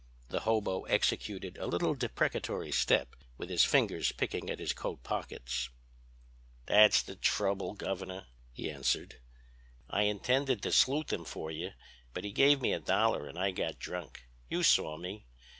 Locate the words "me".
12.63-12.73, 14.97-15.27